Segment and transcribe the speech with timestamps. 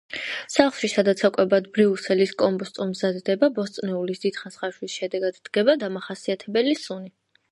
[0.51, 7.15] სახლში სადაც საკვებად ბრიუსელის კომბოსტო მზადდება, ბოსტნეულის დიდხანს ხარშვის შედეგად დგება დამახასიათებელი სუნი.